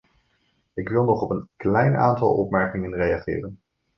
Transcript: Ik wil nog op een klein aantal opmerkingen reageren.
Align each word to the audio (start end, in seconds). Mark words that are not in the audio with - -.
Ik 0.73 0.89
wil 0.89 1.03
nog 1.03 1.21
op 1.21 1.29
een 1.29 1.49
klein 1.57 1.95
aantal 1.95 2.33
opmerkingen 2.33 2.93
reageren. 2.93 3.59